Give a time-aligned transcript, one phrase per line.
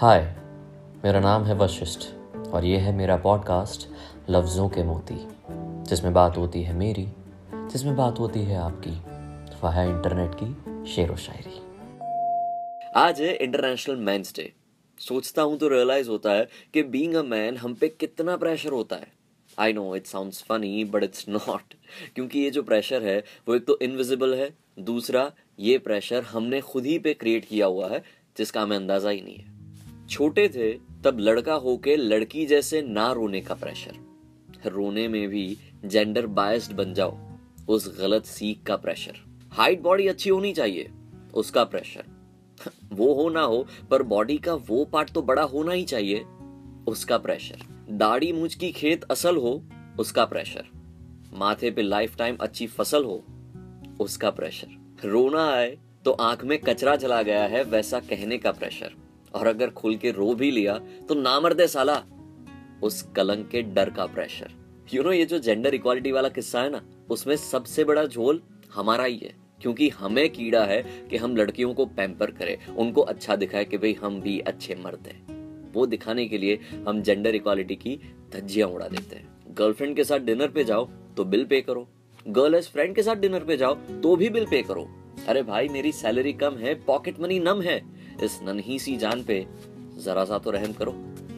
[0.00, 0.20] हाय
[1.04, 2.06] मेरा नाम है वशिष्ठ
[2.48, 3.86] और ये है मेरा पॉडकास्ट
[4.30, 5.16] लफ्ज़ों के मोती,
[5.88, 7.06] जिसमें बात होती है मेरी,
[7.54, 8.90] जिसमें बात होती है आपकी।
[9.62, 11.60] वह है इंटरनेट की शेर व शायरी।
[12.96, 14.52] आज है इंटरनेशनल मैंस डे
[15.00, 18.96] सोचता हूँ तो रियलाइज़ होता है कि बीइंग अ मैन हम पे कितना प्रेशर होता
[18.96, 19.12] है।
[19.58, 21.74] I know it sounds funny but it's not
[22.14, 25.30] क्योंकि ये जो प्रेशर है, वो एक तो इनविजिबल है। दूसरा,
[25.60, 28.02] ये प्रेशर हमने खुद ही पे क्रिएट किया हुआ है,
[28.38, 29.59] जिसका हमें अंदाज़ा ही नहीं है।
[30.10, 30.72] छोटे थे,
[31.04, 36.94] तब लड़का होके लड़की जैसे ना रोने का प्रेशर रोने में भी जेंडर बायस्ड बन
[36.94, 37.18] जाओ,
[37.68, 39.18] उस गलत सीख का प्रेशर
[39.52, 40.90] हाइट बॉडी अच्छी होनी चाहिए,
[41.34, 42.04] उसका प्रेशर
[42.92, 46.24] वो हो ना हो, पर बॉडी का वो पार्ट तो बड़ा होना ही चाहिए,
[46.88, 49.62] उसका प्रेशर दाढ़ी मूछ की खेत असल हो,
[49.98, 50.66] उसका प्रेशर
[51.34, 53.24] माथे पे लाइफ टाइम अच्छी फ़सल हो,
[54.00, 58.94] उसका प्रेशर रोना आए तो आँख में कचरा चला गया है, वैसा कहने का प्रेशर
[59.34, 60.78] और अगर खुल के रो भी लिया
[61.08, 62.02] तो नामर्दे साला,
[62.82, 64.58] उस कलंक के डर का प्रेशर
[64.94, 68.40] यू नो ये जो जेंडर इक्वालिटी वाला किस्सा है ना, उसमें सबसे बड़ा झोल
[68.74, 73.36] हमारा ही है, क्योंकि हमें कीड़ा है कि हम लड़कियों को पैम्पर करें, उनको अच्छा
[73.36, 76.58] दिखाए कि भाई हम भी अच्छे मर्द हैं। वो दिखाने के लिए
[76.88, 77.98] हम जेंडर इक्वालिटी की
[78.32, 81.88] धज्जियाँ उड़ा देते हैं। गर्लफ्रेंड के साथ डिनर पे जाओ तो बिल पे करो।
[82.28, 84.88] गर्ल एज फ्रेंड के साथ डिनर पे जाओ तो भी बिल पे करो।
[85.28, 87.80] अरे भाई, मेरी सैलरी कम है पॉकेट मनी नम है।
[88.24, 89.46] इस नन्ही सी जान पे
[89.98, 90.92] जरा सा तो रहम करो।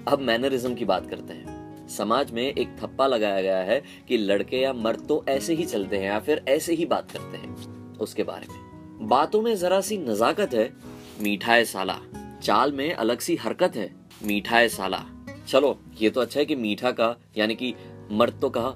[0.09, 1.53] अब मैनरिज्म की बात करते हैं।
[1.89, 5.97] समाज में एक थप्पा लगाया गया है कि लड़के या मर्द तो ऐसे ही चलते
[5.97, 7.57] हैं या फिर ऐसे ही बात करते हैं।
[7.99, 8.73] उसके बारे में।
[9.09, 10.73] बातों में जरा सी नजाकत है।
[11.21, 11.99] मीठा है साला।
[12.43, 15.05] चाल में अलग सी हरकत है। मीठा है साला।
[15.49, 17.75] चलो, ये तो अच्छा है कि मीठा का यानी कि
[18.11, 18.71] मर्द तो कहा,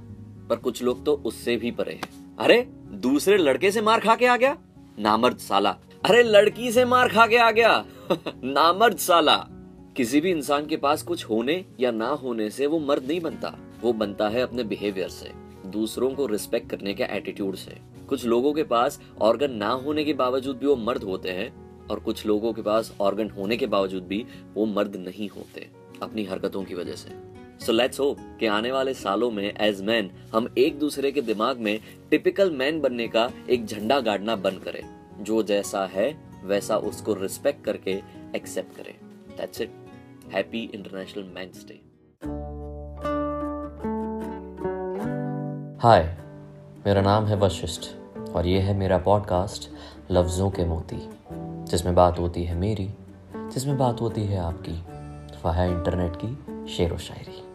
[0.51, 4.27] पर कुछ लोग तो उससे भी परे हैं। अरे, दूसरे लड़के से मार खा के
[4.27, 4.59] आ गया?
[4.99, 5.71] नामर्द साला।
[6.05, 7.85] अरे, लड़की से मार खा के आ गया।
[8.45, 9.37] नामर्द साला।
[9.97, 13.53] किसी भी इंसान के पास कुछ होने या ना होने से वो मर्द नहीं बनता।
[13.83, 15.31] वो बनता है अपने बिहेवियर से,
[15.67, 17.79] दूसरों को रिस्पेक्ट करने के एटीट्यूड से।
[18.09, 22.01] कुछ लोगों के पास ऑर्गन ना होने के बावजूद भी वो मर्द होते हैं और
[22.01, 24.25] कुछ लोगों के पास ऑर्गन होने के बावजूद भी
[24.55, 25.69] वो मर्द नहीं होते,
[26.03, 27.11] अपनी हरकतों की वजह से।
[27.67, 31.59] सो लेट्स होप कि आने वाले सालों में एज मैन हम एक दूसरे के दिमाग
[31.59, 31.79] में
[32.11, 34.83] टिपिकल मैन बनने का एक झंडा गाड़ना बंद करें,
[35.21, 38.03] जो जैसा है वैसा उसको रिस्पेक्ट करके
[38.37, 38.95] एक्सेप्ट करें।
[39.37, 39.73] That's it
[40.35, 41.81] happy international men's day
[45.83, 46.03] hi
[46.87, 47.81] मेरा नाम है वशिष्ठ
[48.31, 49.71] और ये है मेरा पॉडकास्ट
[50.11, 51.09] लफ्ज़ों के मोती,
[51.65, 52.89] जिसमें बात होती है मेरी,
[53.37, 54.73] जिसमें बात होती है आपकी।
[55.45, 57.46] वह है इंटरनेट की शेर व शायरी